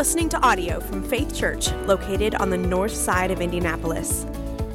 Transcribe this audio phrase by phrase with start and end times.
[0.00, 4.24] listening to audio from Faith Church, located on the north side of Indianapolis.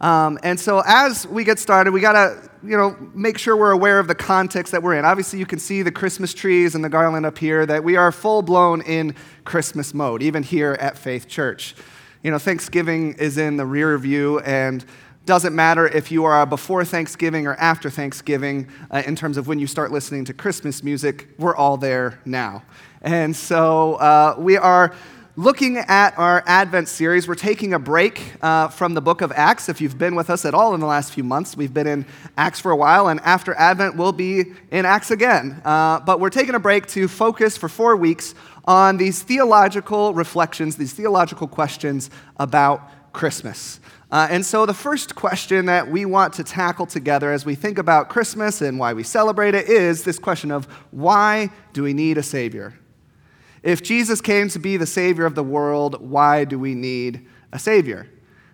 [0.00, 3.72] Um, and so, as we get started, we got to, you know, make sure we're
[3.72, 5.04] aware of the context that we're in.
[5.04, 8.12] Obviously, you can see the Christmas trees and the garland up here, that we are
[8.12, 11.74] full blown in Christmas mode, even here at Faith Church.
[12.22, 14.84] You know, Thanksgiving is in the rear view, and
[15.26, 19.58] doesn't matter if you are before Thanksgiving or after Thanksgiving uh, in terms of when
[19.58, 22.62] you start listening to Christmas music, we're all there now.
[23.02, 24.94] And so uh, we are
[25.36, 27.28] looking at our Advent series.
[27.28, 29.68] We're taking a break uh, from the book of Acts.
[29.68, 32.06] If you've been with us at all in the last few months, we've been in
[32.36, 35.60] Acts for a while, and after Advent, we'll be in Acts again.
[35.64, 40.76] Uh, but we're taking a break to focus for four weeks on these theological reflections,
[40.76, 43.80] these theological questions about Christmas.
[44.10, 47.78] Uh, and so, the first question that we want to tackle together as we think
[47.78, 52.18] about Christmas and why we celebrate it is this question of why do we need
[52.18, 52.74] a Savior?
[53.62, 57.58] If Jesus came to be the Savior of the world, why do we need a
[57.58, 58.08] Savior?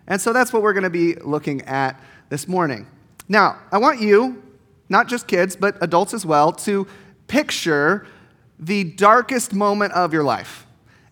[0.07, 1.99] And so, that's what we're going to be looking at
[2.29, 2.87] this morning.
[3.27, 4.41] Now, I want you,
[4.89, 6.87] not just kids, but adults as well, to
[7.27, 8.07] picture
[8.59, 10.65] the darkest moment of your life.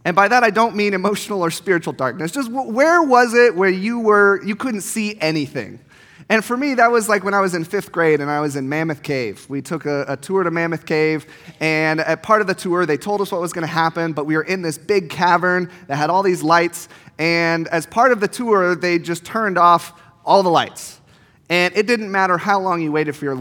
[0.05, 2.31] And by that I don't mean emotional or spiritual darkness.
[2.31, 5.79] Just where was it where you were you couldn't see anything?
[6.27, 8.55] And for me, that was like when I was in fifth grade and I was
[8.55, 9.45] in Mammoth Cave.
[9.47, 11.27] We took a, a tour to Mammoth Cave,
[11.59, 14.25] and at part of the tour, they told us what was going to happen, but
[14.25, 16.89] we were in this big cavern that had all these lights.
[17.19, 20.99] And as part of the tour, they just turned off all the lights.
[21.47, 23.35] And it didn't matter how long you waited for your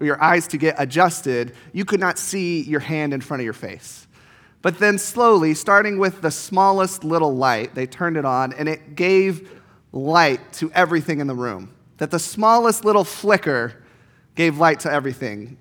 [0.00, 3.52] your eyes to get adjusted, you could not see your hand in front of your
[3.52, 4.06] face.
[4.62, 8.94] But then slowly, starting with the smallest little light, they turned it on and it
[8.94, 9.50] gave
[9.92, 11.74] light to everything in the room.
[11.98, 13.74] That the smallest little flicker
[14.34, 15.58] gave light to everything.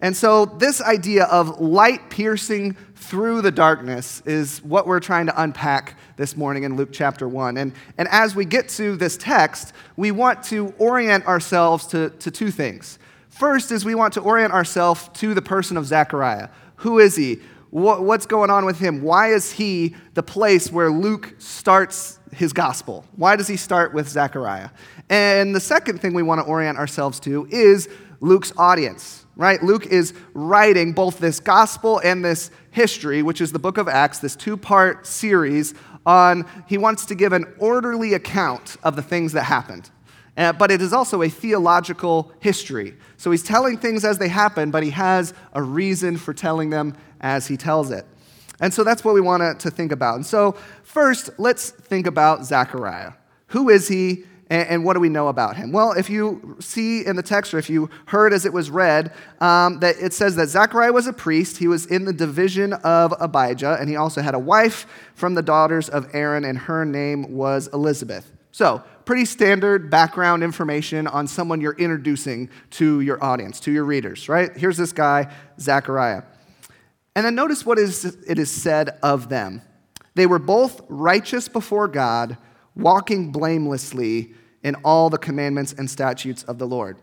[0.00, 5.42] And so, this idea of light piercing through the darkness is what we're trying to
[5.42, 7.56] unpack this morning in Luke chapter 1.
[7.56, 12.30] And, and as we get to this text, we want to orient ourselves to, to
[12.30, 12.98] two things.
[13.30, 16.48] First is we want to orient ourselves to the person of Zechariah.
[16.76, 17.40] Who is he?
[17.70, 19.02] What's going on with him?
[19.02, 23.04] Why is he the place where Luke starts his gospel?
[23.16, 24.70] Why does he start with Zechariah?
[25.08, 27.88] And the second thing we want to orient ourselves to is
[28.20, 29.62] Luke's audience, right?
[29.62, 34.18] Luke is writing both this gospel and this history, which is the book of Acts,
[34.18, 39.32] this two part series on, he wants to give an orderly account of the things
[39.32, 39.90] that happened.
[40.36, 42.94] Uh, but it is also a theological history.
[43.16, 46.94] So he's telling things as they happen, but he has a reason for telling them
[47.20, 48.06] as he tells it.
[48.60, 50.16] And so that's what we want to think about.
[50.16, 53.12] And so, first, let's think about Zechariah.
[53.48, 55.72] Who is he, and, what do we know about him?
[55.72, 59.12] Well, if you see in the text, or if you heard as it was read,
[59.40, 61.58] um, that it says that Zechariah was a priest.
[61.58, 65.42] He was in the division of Abijah, and he also had a wife from the
[65.42, 68.32] daughters of Aaron, and her name was Elizabeth.
[68.52, 74.28] So, pretty standard background information on someone you're introducing to your audience, to your readers,
[74.28, 74.56] right?
[74.56, 76.22] Here's this guy, Zechariah.
[77.16, 79.62] And then notice what is, it is said of them.
[80.14, 82.36] They were both righteous before God,
[82.74, 86.98] walking blamelessly in all the commandments and statutes of the Lord.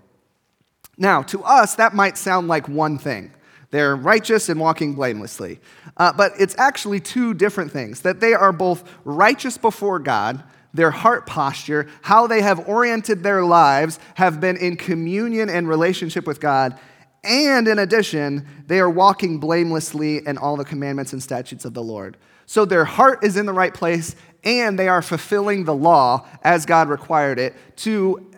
[0.99, 3.31] Now, to us, that might sound like one thing.
[3.71, 5.59] They're righteous and walking blamelessly.
[5.97, 10.43] Uh, but it's actually two different things that they are both righteous before God,
[10.75, 16.27] their heart posture, how they have oriented their lives, have been in communion and relationship
[16.27, 16.79] with God.
[17.23, 21.83] And in addition, they are walking blamelessly in all the commandments and statutes of the
[21.83, 22.17] Lord.
[22.45, 26.65] So their heart is in the right place, and they are fulfilling the law as
[26.65, 28.29] God required it to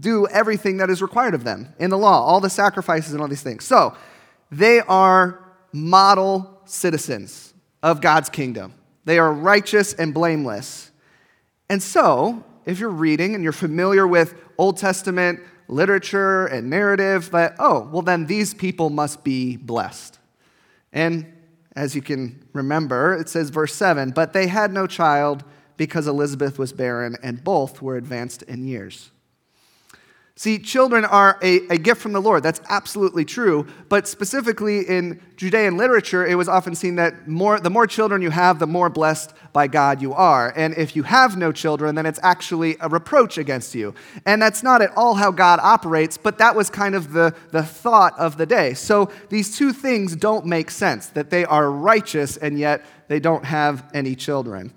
[0.00, 3.28] do everything that is required of them in the law, all the sacrifices and all
[3.28, 3.64] these things.
[3.64, 3.96] So
[4.50, 5.42] they are
[5.72, 8.74] model citizens of God's kingdom.
[9.04, 10.90] They are righteous and blameless.
[11.68, 17.56] And so, if you're reading and you're familiar with Old Testament literature and narrative, that,
[17.58, 20.18] oh, well, then these people must be blessed.
[20.92, 21.26] And
[21.76, 25.44] as you can remember, it says, verse 7 But they had no child
[25.76, 29.10] because Elizabeth was barren, and both were advanced in years.
[30.36, 32.42] See, children are a, a, gift from the Lord.
[32.42, 33.68] That's absolutely true.
[33.88, 38.30] But specifically in Judean literature, it was often seen that more, the more children you
[38.30, 40.52] have, the more blessed by God you are.
[40.56, 43.94] And if you have no children, then it's actually a reproach against you.
[44.26, 47.62] And that's not at all how God operates, but that was kind of the, the
[47.62, 48.74] thought of the day.
[48.74, 53.44] So these two things don't make sense that they are righteous and yet they don't
[53.44, 54.72] have any children.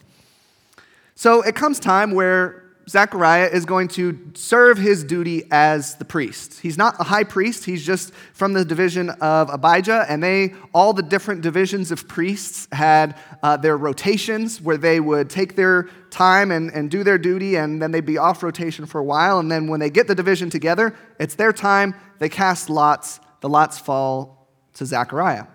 [1.16, 6.62] So it comes time where Zechariah is going to serve his duty as the priest.
[6.62, 10.94] He's not a high priest, he's just from the division of Abijah, and they, all
[10.94, 16.50] the different divisions of priests, had uh, their rotations where they would take their time
[16.50, 19.40] and, and do their duty, and then they'd be off rotation for a while.
[19.40, 23.50] And then when they get the division together, it's their time, they cast lots, the
[23.50, 25.46] lots fall to Zechariah.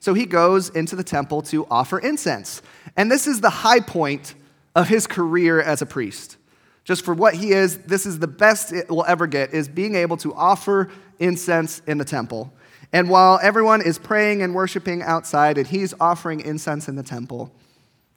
[0.00, 2.60] So he goes into the temple to offer incense.
[2.96, 4.34] And this is the high point
[4.74, 6.38] of his career as a priest.
[6.84, 9.94] Just for what he is, this is the best it will ever get, is being
[9.94, 12.52] able to offer incense in the temple.
[12.92, 17.52] And while everyone is praying and worshiping outside and he's offering incense in the temple,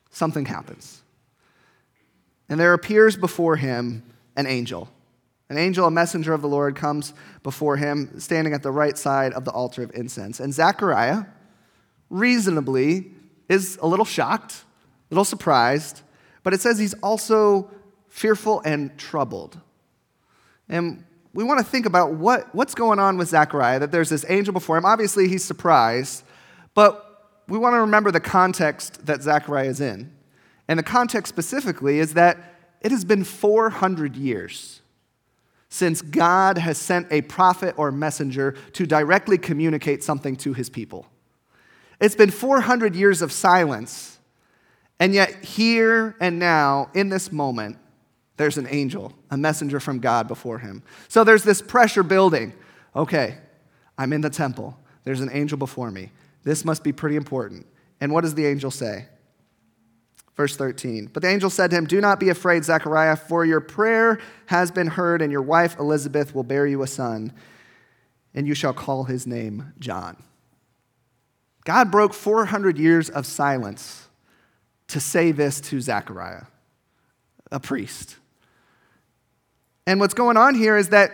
[0.10, 1.02] something happens.
[2.50, 4.04] And there appears before him
[4.36, 4.90] an angel.
[5.50, 7.14] An angel, a messenger of the Lord, comes
[7.44, 10.40] before him, standing at the right side of the altar of incense.
[10.40, 11.26] And Zechariah,
[12.10, 13.12] reasonably,
[13.48, 14.64] is a little shocked,
[15.12, 16.02] a little surprised,
[16.42, 17.70] but it says he's also
[18.16, 19.60] fearful and troubled.
[20.70, 21.04] And
[21.34, 24.54] we want to think about what, what's going on with Zechariah, that there's this angel
[24.54, 24.86] before him.
[24.86, 26.24] Obviously, he's surprised,
[26.74, 30.14] but we want to remember the context that Zechariah is in.
[30.70, 32.38] And the context specifically is that
[32.80, 34.80] it has been 400 years
[35.68, 41.06] since God has sent a prophet or messenger to directly communicate something to his people.
[42.00, 44.20] It's been 400 years of silence,
[45.02, 47.78] and yet, here and now, in this moment,
[48.38, 50.84] there's an angel, a messenger from God before him.
[51.08, 52.54] So there's this pressure building.
[52.96, 53.38] Okay,
[53.98, 54.78] I'm in the temple.
[55.04, 56.12] There's an angel before me.
[56.44, 57.66] This must be pretty important.
[58.02, 59.08] And what does the angel say?
[60.36, 61.10] Verse 13.
[61.14, 64.70] But the angel said to him, Do not be afraid, Zechariah, for your prayer has
[64.70, 67.32] been heard, and your wife Elizabeth will bear you a son,
[68.34, 70.22] and you shall call his name John.
[71.64, 74.08] God broke 400 years of silence
[74.88, 76.44] to say this to Zechariah,
[77.52, 78.18] a priest.
[79.88, 81.12] And what's going on here is that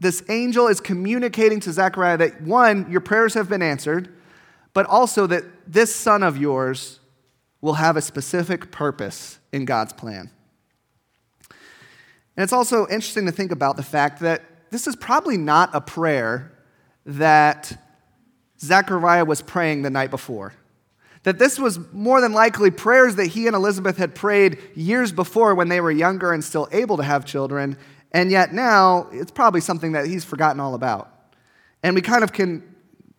[0.00, 4.08] this angel is communicating to Zechariah that one, your prayers have been answered,
[4.72, 7.00] but also that this son of yours
[7.60, 10.30] will have a specific purpose in God's plan.
[12.36, 15.80] And it's also interesting to think about the fact that this is probably not a
[15.80, 16.52] prayer
[17.04, 17.76] that
[18.60, 20.54] Zechariah was praying the night before.
[21.24, 25.54] That this was more than likely prayers that he and Elizabeth had prayed years before
[25.54, 27.76] when they were younger and still able to have children,
[28.12, 31.12] and yet now, it's probably something that he's forgotten all about.
[31.82, 32.62] And we kind of can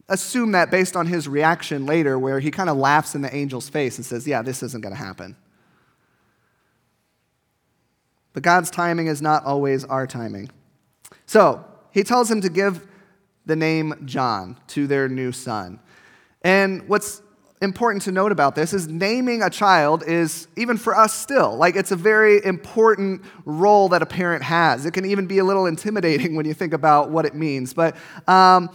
[0.07, 3.69] assume that based on his reaction later, where he kind of laughs in the angel's
[3.69, 5.35] face and says, Yeah, this isn't going to happen.
[8.33, 10.49] But God's timing is not always our timing.
[11.25, 12.87] So he tells him to give
[13.45, 15.79] the name John to their new son.
[16.43, 17.21] And what's
[17.61, 21.75] important to note about this is naming a child is, even for us still, like
[21.75, 24.85] it's a very important role that a parent has.
[24.85, 27.73] It can even be a little intimidating when you think about what it means.
[27.73, 27.97] But
[28.27, 28.69] um,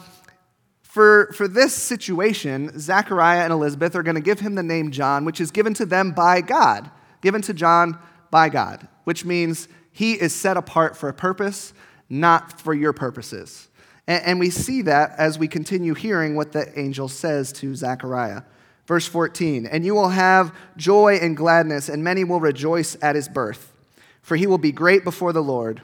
[0.82, 5.24] for, for this situation, Zechariah and Elizabeth are going to give him the name John,
[5.24, 6.90] which is given to them by God,
[7.22, 7.98] given to John
[8.30, 11.72] by God, which means he is set apart for a purpose,
[12.10, 13.68] not for your purposes.
[14.06, 18.42] And, and we see that as we continue hearing what the angel says to Zechariah.
[18.86, 23.28] Verse 14, and you will have joy and gladness, and many will rejoice at his
[23.28, 23.72] birth,
[24.20, 25.80] for he will be great before the Lord.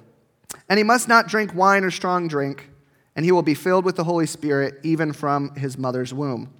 [0.68, 2.68] And he must not drink wine or strong drink,
[3.16, 6.52] and he will be filled with the Holy Spirit even from his mother's womb.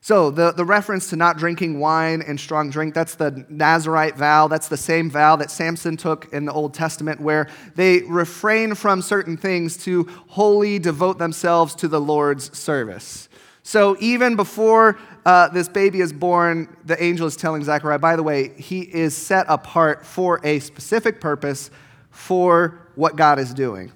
[0.00, 4.46] So, the, the reference to not drinking wine and strong drink, that's the Nazarite vow.
[4.46, 9.02] That's the same vow that Samson took in the Old Testament, where they refrain from
[9.02, 13.28] certain things to wholly devote themselves to the Lord's service.
[13.64, 18.22] So, even before uh, this baby is born, the angel is telling Zechariah, by the
[18.22, 21.70] way, he is set apart for a specific purpose
[22.08, 23.92] for what God is doing.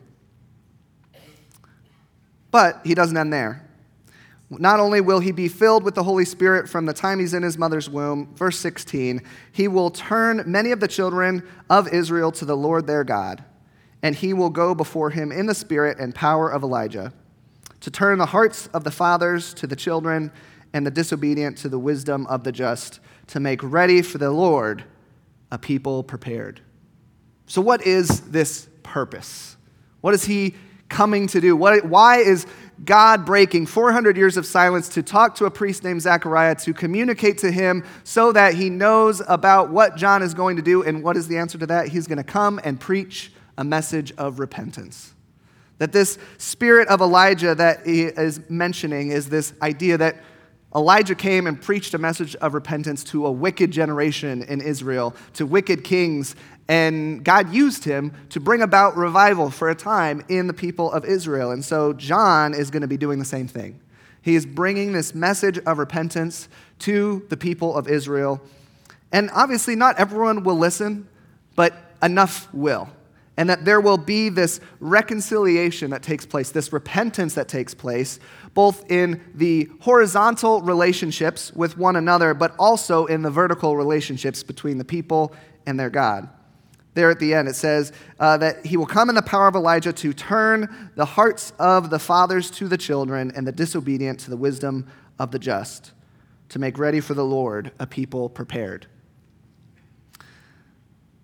[2.51, 3.67] But he doesn't end there.
[4.51, 7.43] Not only will he be filled with the Holy Spirit from the time he's in
[7.43, 9.23] his mother's womb, verse 16,
[9.53, 13.43] he will turn many of the children of Israel to the Lord their God,
[14.03, 17.11] and he will go before him in the spirit and power of Elijah,
[17.81, 20.31] to turn the hearts of the fathers to the children
[20.73, 24.85] and the disobedient to the wisdom of the just, to make ready for the Lord
[25.51, 26.61] a people prepared.
[27.47, 29.57] So, what is this purpose?
[30.01, 30.55] What is he
[30.89, 31.57] coming to do?
[31.57, 32.47] What, why is
[32.85, 37.39] God breaking 400 years of silence to talk to a priest named Zechariah to communicate
[37.39, 40.83] to him so that he knows about what John is going to do?
[40.83, 41.89] And what is the answer to that?
[41.89, 45.15] He's going to come and preach a message of repentance.
[45.79, 50.23] That this spirit of Elijah that he is mentioning is this idea that
[50.75, 55.45] Elijah came and preached a message of repentance to a wicked generation in Israel, to
[55.45, 56.35] wicked kings,
[56.69, 61.05] and God used him to bring about revival for a time in the people of
[61.05, 61.51] Israel.
[61.51, 63.81] And so John is going to be doing the same thing.
[64.23, 66.49] He is bringing this message of repentance
[66.81, 68.41] to the people of Israel.
[69.11, 71.09] And obviously, not everyone will listen,
[71.57, 72.89] but enough will
[73.37, 78.21] and that there will be this reconciliation that takes place, this repentance that takes place,
[78.55, 84.77] both in the horizontal relationships with one another, but also in the vertical relationships between
[84.77, 85.33] the people
[85.67, 86.29] and their God.
[86.95, 89.55] There at the end, it says uh, that he will come in the power of
[89.55, 94.31] Elijah to turn the hearts of the fathers to the children and the disobedient to
[94.31, 94.87] the wisdom
[95.19, 95.93] of the just,
[96.51, 98.89] to make ready for the Lord a people prepared.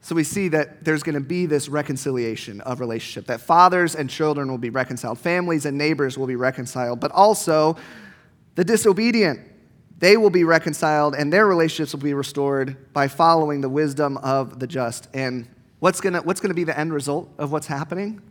[0.09, 4.09] So we see that there's going to be this reconciliation of relationship, that fathers and
[4.09, 7.77] children will be reconciled, families and neighbors will be reconciled, but also
[8.55, 9.39] the disobedient,
[9.99, 14.59] they will be reconciled and their relationships will be restored by following the wisdom of
[14.61, 15.09] the just.
[15.13, 15.47] And
[15.81, 18.23] what's going to, what's going to be the end result of what's happening?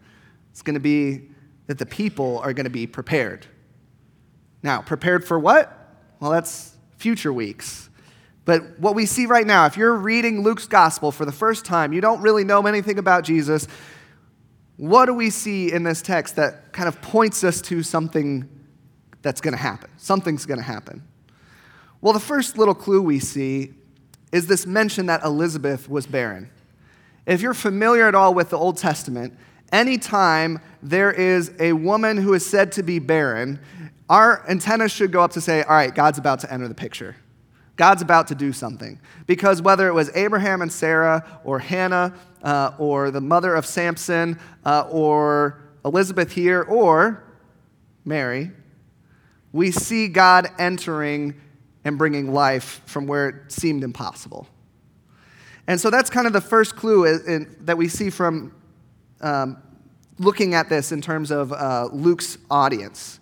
[0.49, 1.29] It's going to be
[1.67, 3.45] that the people are going to be prepared.
[4.63, 5.77] Now, prepared for what?
[6.21, 7.91] Well, that's future weeks.
[8.47, 11.91] But what we see right now, if you're reading Luke's gospel for the first time,
[11.91, 13.67] you don't really know anything about Jesus,
[14.77, 18.47] what do we see in this text that kind of points us to something
[19.21, 19.89] that's going to happen?
[19.97, 21.03] Something's going to happen.
[21.99, 23.73] Well, the first little clue we see
[24.31, 26.49] is this mention that Elizabeth was barren.
[27.25, 29.37] If you're familiar at all with the Old Testament,
[29.73, 33.59] anytime there is a woman who is said to be barren,
[34.09, 37.17] our antennas should go up to say, all right, God's about to enter the picture.
[37.77, 38.99] God's about to do something.
[39.27, 44.39] Because whether it was Abraham and Sarah, or Hannah, uh, or the mother of Samson,
[44.65, 47.23] uh, or Elizabeth here, or
[48.03, 48.51] Mary,
[49.53, 51.39] we see God entering
[51.85, 54.47] and bringing life from where it seemed impossible.
[55.67, 58.53] And so that's kind of the first clue in, in, that we see from
[59.21, 59.61] um,
[60.17, 63.19] looking at this in terms of uh, Luke's audience.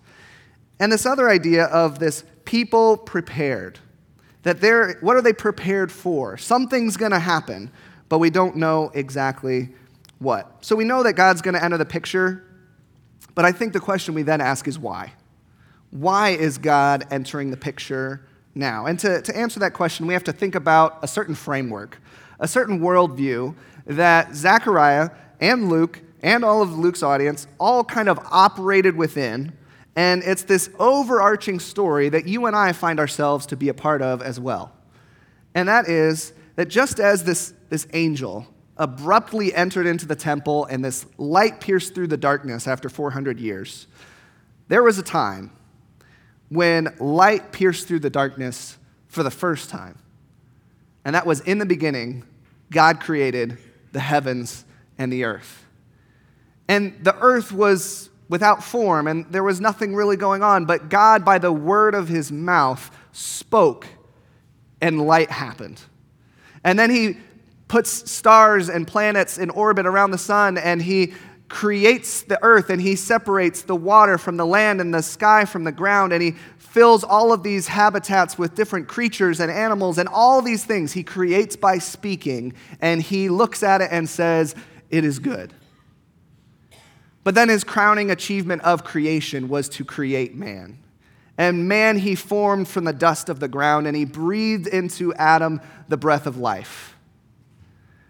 [0.80, 3.80] And this other idea of this people prepared
[4.46, 6.36] that they're, what are they prepared for?
[6.36, 7.68] Something's going to happen,
[8.08, 9.70] but we don't know exactly
[10.20, 10.64] what.
[10.64, 12.44] So we know that God's going to enter the picture,
[13.34, 15.14] but I think the question we then ask is why?
[15.90, 18.24] Why is God entering the picture
[18.54, 18.86] now?
[18.86, 22.00] And to, to answer that question, we have to think about a certain framework,
[22.38, 23.52] a certain worldview
[23.86, 25.10] that Zechariah
[25.40, 29.54] and Luke and all of Luke's audience all kind of operated within
[29.96, 34.02] and it's this overarching story that you and I find ourselves to be a part
[34.02, 34.72] of as well.
[35.54, 40.84] And that is that just as this, this angel abruptly entered into the temple and
[40.84, 43.86] this light pierced through the darkness after 400 years,
[44.68, 45.50] there was a time
[46.50, 48.76] when light pierced through the darkness
[49.08, 49.98] for the first time.
[51.06, 52.24] And that was in the beginning,
[52.70, 53.56] God created
[53.92, 54.66] the heavens
[54.98, 55.64] and the earth.
[56.68, 60.64] And the earth was without form, and there was nothing really going on.
[60.64, 63.86] But God, by the word of his mouth, spoke,
[64.80, 65.80] and light happened.
[66.64, 67.18] And then he
[67.68, 71.14] puts stars and planets in orbit around the sun, and he
[71.48, 75.64] creates the earth, and he separates the water from the land and the sky from
[75.64, 80.08] the ground, and he fills all of these habitats with different creatures and animals, and
[80.08, 84.54] all these things he creates by speaking, and he looks at it and says,
[84.90, 85.52] It is good.
[87.26, 90.78] But then his crowning achievement of creation was to create man.
[91.36, 95.60] And man he formed from the dust of the ground, and he breathed into Adam
[95.88, 96.94] the breath of life.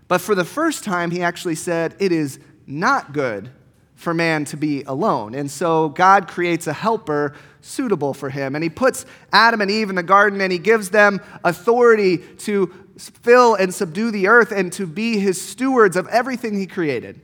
[0.06, 3.48] But for the first time, he actually said, It is not good
[3.94, 5.34] for man to be alone.
[5.34, 7.32] And so God creates a helper
[7.62, 8.54] suitable for him.
[8.54, 12.66] And he puts Adam and Eve in the garden, and he gives them authority to
[12.98, 17.22] fill and subdue the earth and to be his stewards of everything he created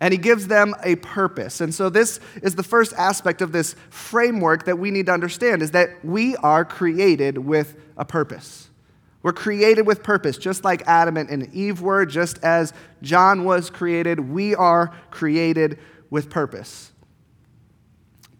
[0.00, 1.60] and he gives them a purpose.
[1.60, 5.62] And so this is the first aspect of this framework that we need to understand
[5.62, 8.68] is that we are created with a purpose.
[9.22, 14.20] We're created with purpose, just like Adam and Eve were, just as John was created,
[14.20, 15.78] we are created
[16.10, 16.92] with purpose.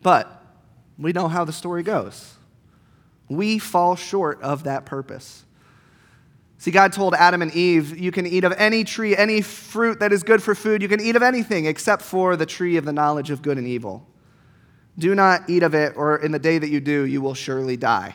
[0.03, 0.43] But
[0.99, 2.35] we know how the story goes.
[3.31, 5.44] We fall short of that purpose.
[6.65, 10.15] See, God told Adam and Eve, You can eat of any tree, any fruit that
[10.15, 10.81] is good for food.
[10.81, 13.67] You can eat of anything except for the tree of the knowledge of good and
[13.67, 14.09] evil.
[14.99, 17.77] Do not eat of it, or in the day that you do, you will surely
[17.77, 18.15] die.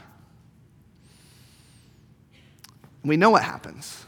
[3.03, 4.03] We know what happens.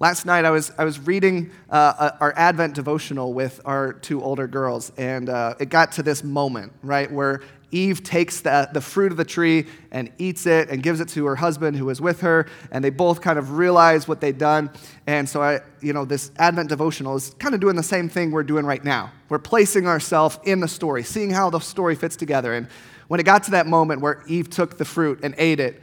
[0.00, 4.48] Last night, I was, I was reading uh, our Advent devotional with our two older
[4.48, 7.42] girls, and uh, it got to this moment, right, where
[7.72, 11.24] Eve takes the, the fruit of the tree and eats it and gives it to
[11.26, 14.70] her husband who was with her, and they both kind of realize what they'd done.
[15.06, 18.30] And so, I, you know, this Advent devotional is kind of doing the same thing
[18.30, 19.10] we're doing right now.
[19.28, 22.54] We're placing ourselves in the story, seeing how the story fits together.
[22.54, 22.68] And
[23.08, 25.80] when it got to that moment where Eve took the fruit and ate it,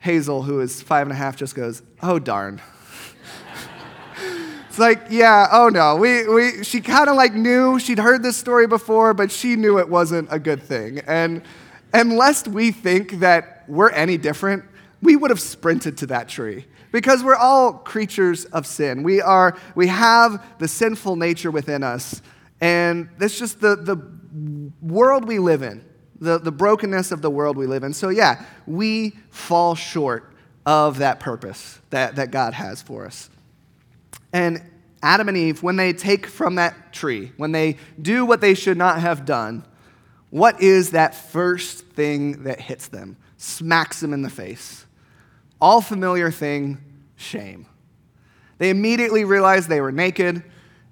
[0.00, 2.60] Hazel, who is five and a half, just goes, Oh, darn.
[4.78, 5.96] It's like, yeah, oh no.
[5.96, 9.80] We, we, she kind of like knew, she'd heard this story before, but she knew
[9.80, 11.00] it wasn't a good thing.
[11.00, 11.42] And,
[11.92, 14.62] and lest we think that we're any different,
[15.02, 19.02] we would have sprinted to that tree because we're all creatures of sin.
[19.02, 22.22] We, are, we have the sinful nature within us,
[22.60, 23.96] and that's just the, the
[24.80, 25.84] world we live in,
[26.20, 27.92] the, the brokenness of the world we live in.
[27.92, 30.32] So, yeah, we fall short
[30.64, 33.28] of that purpose that, that God has for us.
[34.32, 34.62] And
[35.02, 38.76] Adam and Eve, when they take from that tree, when they do what they should
[38.76, 39.64] not have done,
[40.30, 43.16] what is that first thing that hits them?
[43.36, 44.84] Smacks them in the face.
[45.60, 46.78] All familiar thing
[47.16, 47.66] shame.
[48.58, 50.42] They immediately realize they were naked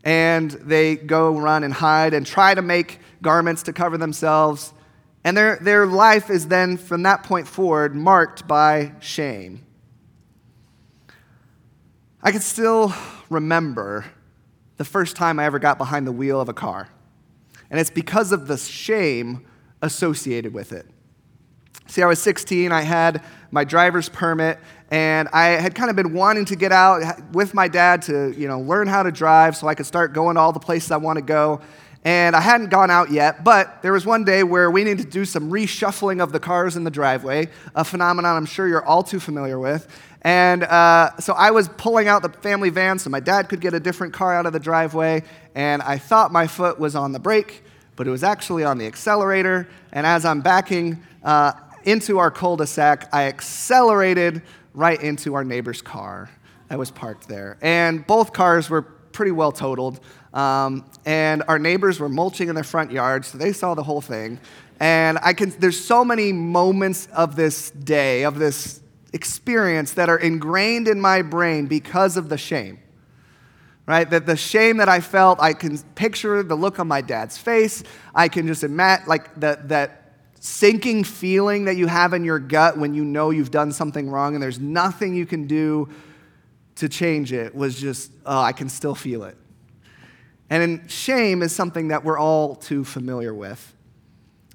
[0.05, 4.73] and they go run and hide and try to make garments to cover themselves.
[5.25, 9.67] And their, their life is then, from that point forward, marked by shame.
[12.23, 12.95] I can still
[13.31, 14.07] remember
[14.77, 16.89] the first time I ever got behind the wheel of a car.
[17.71, 19.47] And it's because of the shame
[19.83, 20.87] associated with it.
[21.89, 24.59] See, I was 16, I had my driver's permit,
[24.91, 28.49] and I had kind of been wanting to get out with my dad to, you
[28.49, 30.97] know, learn how to drive so I could start going to all the places I
[30.97, 31.61] want to go.
[32.07, 35.11] And I hadn't gone out yet, but there was one day where we needed to
[35.11, 39.03] do some reshuffling of the cars in the driveway, a phenomenon I'm sure you're all
[39.03, 39.89] too familiar with.
[40.23, 43.75] And uh, so I was pulling out the family van so my dad could get
[43.75, 45.25] a different car out of the driveway.
[45.57, 47.65] And I thought my foot was on the brake,
[47.97, 49.67] but it was actually on the accelerator.
[49.91, 54.43] And as I'm backing uh, into our cul de sac, I accelerated
[54.75, 56.31] right into our neighbor's car
[56.69, 57.59] that was parked there.
[57.61, 58.83] And both cars were
[59.17, 59.99] pretty well totaled.
[60.35, 64.03] Um, and our neighbors were mulching in their front yard, so they saw the whole
[64.03, 64.39] thing.
[64.79, 68.83] And I can, there's so many moments of this day, of this
[69.15, 72.79] experience that are ingrained in my brain because of the shame.
[73.87, 74.09] Right?
[74.11, 77.85] That the shame that I felt, I can picture the look on my dad's face.
[78.15, 82.77] I can just imagine, like, that, that sinking feeling that you have in your gut
[82.77, 85.89] when you know you've done something wrong and there's nothing you can do
[86.77, 89.37] to change it was just, oh, I can still feel it.
[90.49, 93.75] And shame is something that we're all too familiar with.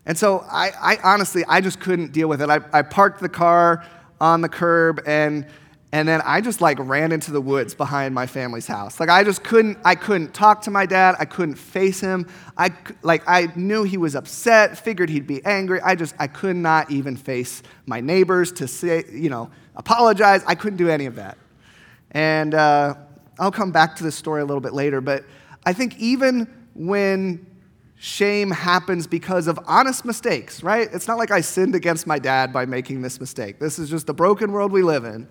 [0.06, 2.50] And so I, I honestly, I just couldn't deal with it.
[2.50, 3.86] I, I parked the car
[4.20, 5.46] on the curb and
[5.94, 8.98] and then I just like ran into the woods behind my family's house.
[9.00, 11.16] Like I just couldn't I couldn't talk to my dad.
[11.20, 12.28] I couldn't face him.
[12.58, 12.70] I
[13.02, 15.82] like I knew he was upset, figured he'd be angry.
[15.82, 20.44] I just I could not even face my neighbors to say, you know, apologize.
[20.48, 21.38] I couldn't do any of that.
[22.12, 22.96] And uh,
[23.40, 25.24] I'll come back to this story a little bit later, but
[25.66, 27.46] I think even when
[27.96, 30.90] shame happens because of honest mistakes, right?
[30.92, 33.60] It's not like I sinned against my dad by making this mistake.
[33.60, 35.28] This is just the broken world we live in.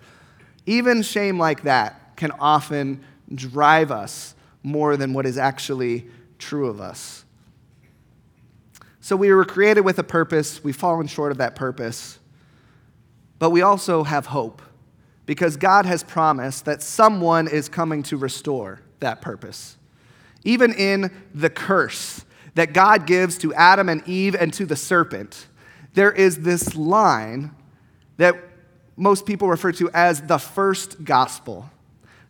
[0.65, 3.03] Even shame like that can often
[3.35, 7.25] drive us more than what is actually true of us.
[9.01, 12.19] So we were created with a purpose, we've fallen short of that purpose,
[13.39, 14.61] but we also have hope
[15.25, 19.77] because God has promised that someone is coming to restore that purpose.
[20.43, 25.47] Even in the curse, that God gives to Adam and Eve and to the serpent,
[25.93, 27.51] there is this line
[28.17, 28.35] that
[28.97, 31.69] most people refer to as the first gospel.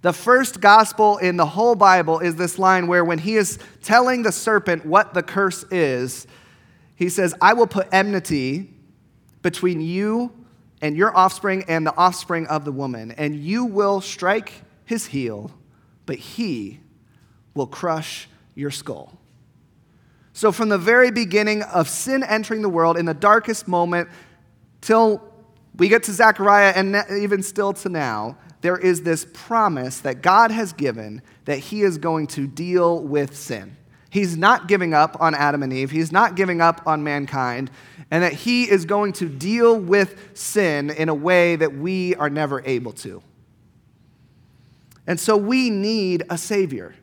[0.01, 4.23] The first gospel in the whole Bible is this line where, when he is telling
[4.23, 6.27] the serpent what the curse is,
[6.95, 8.73] he says, I will put enmity
[9.41, 10.31] between you
[10.81, 14.53] and your offspring and the offspring of the woman, and you will strike
[14.85, 15.51] his heel,
[16.05, 16.79] but he
[17.53, 19.17] will crush your skull.
[20.33, 24.09] So, from the very beginning of sin entering the world, in the darkest moment,
[24.79, 25.21] till
[25.75, 30.51] we get to Zechariah and even still to now, there is this promise that God
[30.51, 33.75] has given that He is going to deal with sin.
[34.11, 37.71] He's not giving up on Adam and Eve, He's not giving up on mankind,
[38.11, 42.29] and that He is going to deal with sin in a way that we are
[42.29, 43.23] never able to.
[45.07, 46.93] And so we need a Savior.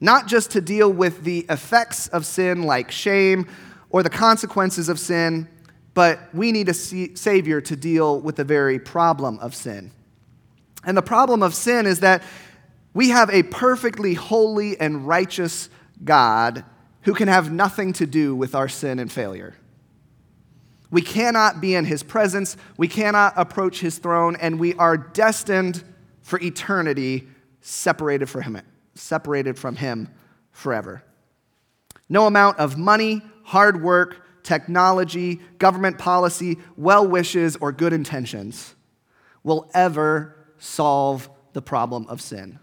[0.00, 3.46] Not just to deal with the effects of sin like shame
[3.90, 5.46] or the consequences of sin,
[5.92, 9.92] but we need a Savior to deal with the very problem of sin.
[10.84, 12.22] And the problem of sin is that
[12.96, 15.68] we have a perfectly holy and righteous
[16.02, 16.64] God
[17.02, 19.54] who can have nothing to do with our sin and failure.
[20.90, 25.84] We cannot be in his presence, we cannot approach his throne, and we are destined
[26.22, 27.28] for eternity
[27.60, 28.62] separated from him,
[28.94, 30.08] separated from him
[30.50, 31.02] forever.
[32.08, 38.74] No amount of money, hard work, technology, government policy, well wishes, or good intentions
[39.42, 42.58] will ever solve the problem of sin.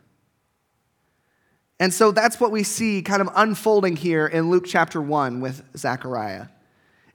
[1.80, 5.64] And so that's what we see kind of unfolding here in Luke chapter 1 with
[5.76, 6.48] Zechariah.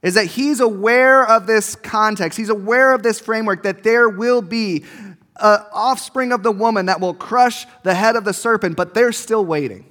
[0.01, 4.41] Is that he's aware of this context, he's aware of this framework that there will
[4.41, 4.85] be
[5.41, 9.11] an offspring of the woman that will crush the head of the serpent, but they're
[9.11, 9.85] still waiting.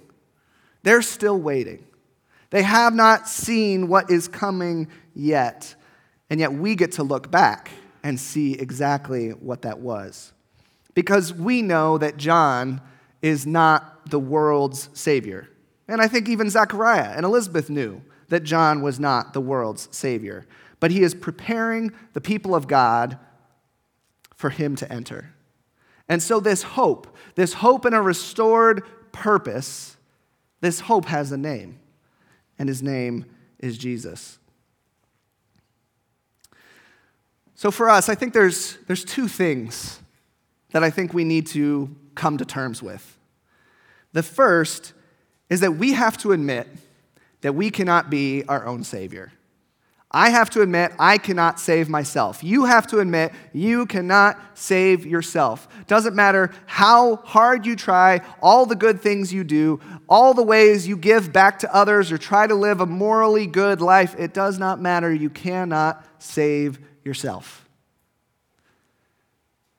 [0.83, 1.85] They're still waiting.
[2.51, 5.75] They have not seen what is coming yet.
[6.31, 7.71] And yet we get to look back
[8.03, 10.33] and see exactly what that was.
[10.95, 12.81] Because we know that John
[13.23, 15.49] is not the world's savior.
[15.89, 20.47] And I think even Zechariah and Elizabeth knew that John was not the world's savior.
[20.81, 23.19] But he is preparing the people of God
[24.35, 25.35] for him to enter.
[26.09, 29.97] And so, this hope, this hope in a restored purpose,
[30.61, 31.81] this hope has a name,
[32.59, 33.27] and his name
[33.59, 34.39] is Jesus.
[37.55, 40.01] So, for us, I think there's, there's two things
[40.71, 43.19] that I think we need to come to terms with.
[44.13, 44.93] The first
[45.49, 46.69] is that we have to admit
[47.41, 49.33] that we cannot be our own Savior.
[50.11, 52.43] I have to admit, I cannot save myself.
[52.43, 55.69] You have to admit, you cannot save yourself.
[55.87, 60.89] Doesn't matter how hard you try, all the good things you do, all the ways
[60.89, 64.59] you give back to others or try to live a morally good life, it does
[64.59, 65.13] not matter.
[65.13, 67.69] You cannot save yourself.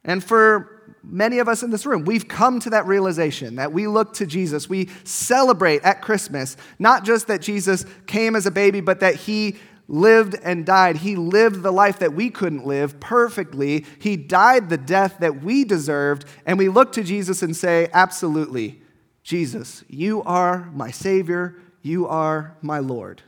[0.04, 0.79] And for
[1.12, 4.26] many of us in this room, we've come to that realization that we look to
[4.26, 4.70] Jesus.
[4.70, 9.58] We celebrate at Christmas, not just that Jesus came as a baby, but that he
[9.88, 10.98] lived and died.
[10.98, 13.86] He lived the life that we couldn't live perfectly.
[14.00, 16.26] He died the death that we deserved.
[16.46, 18.82] And we look to Jesus and say, Absolutely,
[19.24, 21.56] Jesus, you are my Savior.
[21.82, 23.22] You are my Lord.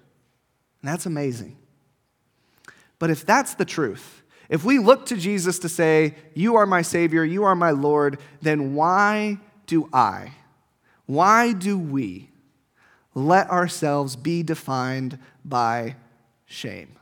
[0.82, 1.58] And that's amazing.
[3.00, 4.21] But if that's the truth,
[4.52, 8.20] if we look to Jesus to say, You are my Savior, you are my Lord,
[8.42, 10.34] then why do I,
[11.08, 12.30] why do we
[13.14, 15.96] let ourselves be defined by
[16.46, 16.98] shame.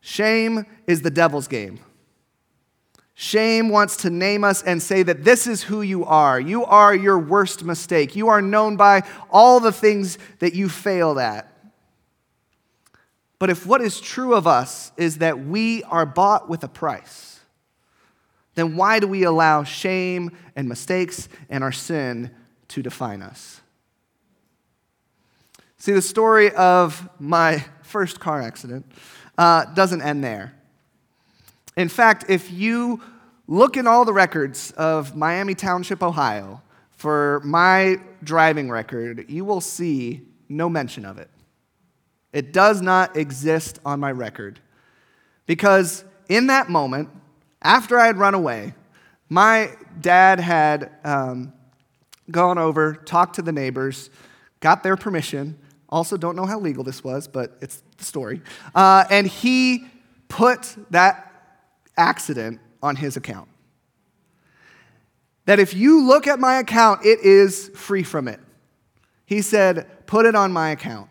[0.00, 1.80] Shame is the devil's game.
[3.14, 6.40] Shame wants to name us and say that this is who you are.
[6.40, 8.16] You are your worst mistake.
[8.16, 11.51] You are known by all the things that you failed at.
[13.42, 17.40] But if what is true of us is that we are bought with a price,
[18.54, 22.30] then why do we allow shame and mistakes and our sin
[22.68, 23.60] to define us?
[25.76, 28.86] See, the story of my first car accident
[29.36, 30.54] uh, doesn't end there.
[31.76, 33.02] In fact, if you
[33.48, 39.60] look in all the records of Miami Township, Ohio, for my driving record, you will
[39.60, 41.28] see no mention of it.
[42.32, 44.60] It does not exist on my record.
[45.46, 47.08] Because in that moment,
[47.60, 48.74] after I had run away,
[49.28, 51.52] my dad had um,
[52.30, 54.10] gone over, talked to the neighbors,
[54.60, 55.58] got their permission,
[55.92, 58.40] also, don't know how legal this was, but it's the story.
[58.74, 59.84] Uh, and he
[60.28, 61.30] put that
[61.98, 63.46] accident on his account.
[65.44, 68.40] That if you look at my account, it is free from it.
[69.26, 71.10] He said, put it on my account.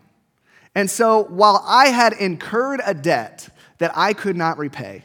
[0.74, 5.04] And so while I had incurred a debt that I could not repay,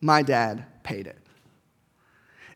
[0.00, 1.18] my dad paid it.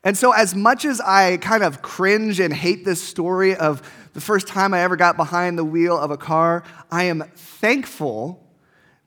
[0.03, 3.83] And so, as much as I kind of cringe and hate this story of
[4.13, 8.44] the first time I ever got behind the wheel of a car, I am thankful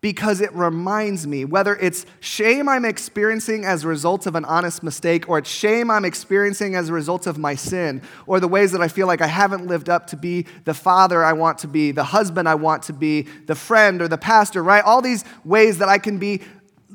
[0.07, 4.81] because it reminds me whether it's shame I'm experiencing as a result of an honest
[4.81, 8.71] mistake, or it's shame I'm experiencing as a result of my sin, or the ways
[8.71, 11.67] that I feel like I haven't lived up to be the father I want to
[11.67, 14.81] be, the husband I want to be, the friend or the pastor, right?
[14.81, 16.39] All these ways that I can be,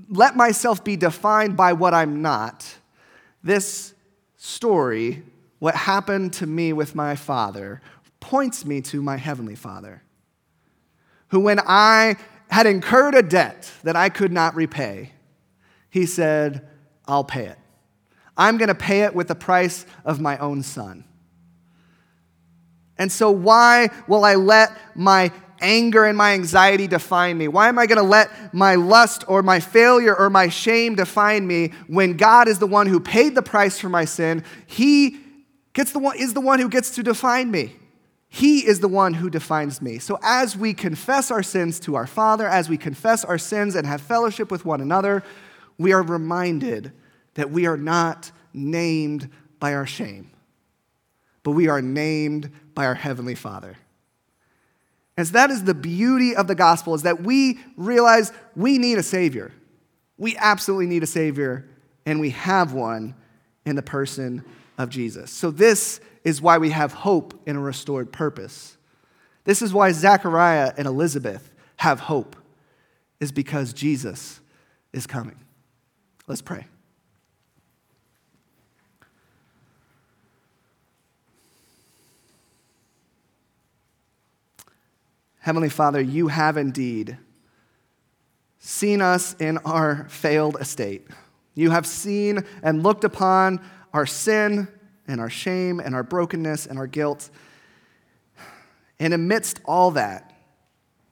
[0.08, 2.66] let myself be defined by what I'm not.
[3.44, 3.92] This
[4.38, 5.22] story,
[5.58, 7.82] what happened to me with my father,
[8.20, 10.02] points me to my Heavenly Father,
[11.28, 12.16] who, when I
[12.52, 15.12] had incurred a debt that I could not repay,
[15.88, 16.68] he said,
[17.06, 17.58] I'll pay it.
[18.36, 21.04] I'm going to pay it with the price of my own son.
[22.98, 27.48] And so, why will I let my anger and my anxiety define me?
[27.48, 31.46] Why am I going to let my lust or my failure or my shame define
[31.46, 34.44] me when God is the one who paid the price for my sin?
[34.66, 35.18] He
[35.72, 37.76] gets the one, is the one who gets to define me.
[38.34, 39.98] He is the one who defines me.
[39.98, 43.86] So, as we confess our sins to our Father, as we confess our sins and
[43.86, 45.22] have fellowship with one another,
[45.76, 46.92] we are reminded
[47.34, 49.28] that we are not named
[49.60, 50.30] by our shame,
[51.42, 53.76] but we are named by our Heavenly Father.
[55.18, 59.02] As that is the beauty of the gospel, is that we realize we need a
[59.02, 59.52] Savior.
[60.16, 61.68] We absolutely need a Savior,
[62.06, 63.14] and we have one
[63.66, 64.42] in the person
[64.82, 65.30] of Jesus.
[65.30, 68.76] So this is why we have hope in a restored purpose.
[69.44, 72.36] This is why Zechariah and Elizabeth have hope,
[73.18, 74.40] is because Jesus
[74.92, 75.38] is coming.
[76.26, 76.66] Let's pray.
[85.40, 87.18] Heavenly Father, you have indeed
[88.60, 91.08] seen us in our failed estate.
[91.56, 93.60] You have seen and looked upon
[93.92, 94.68] our sin
[95.06, 97.30] and our shame and our brokenness and our guilt.
[98.98, 100.32] And amidst all that,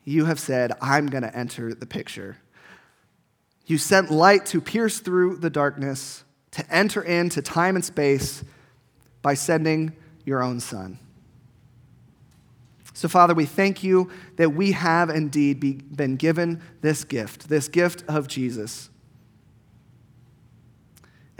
[0.04, 2.38] you have said, I'm going to enter the picture.
[3.66, 8.42] You sent light to pierce through the darkness, to enter into time and space
[9.22, 9.92] by sending
[10.24, 10.98] your own son.
[12.92, 17.68] So, Father, we thank you that we have indeed be, been given this gift, this
[17.68, 18.89] gift of Jesus.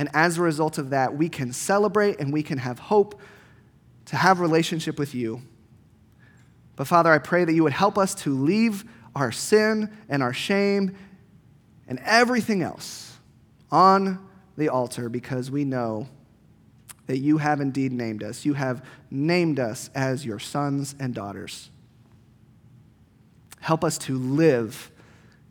[0.00, 3.20] And as a result of that, we can celebrate and we can have hope
[4.06, 5.42] to have relationship with you.
[6.74, 10.32] But Father, I pray that you would help us to leave our sin and our
[10.32, 10.96] shame
[11.86, 13.18] and everything else
[13.70, 16.08] on the altar because we know
[17.06, 18.46] that you have indeed named us.
[18.46, 21.68] You have named us as your sons and daughters.
[23.60, 24.90] Help us to live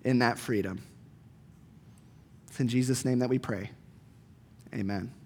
[0.03, 0.81] in that freedom.
[2.47, 3.69] It's in Jesus' name that we pray.
[4.73, 5.18] Amen.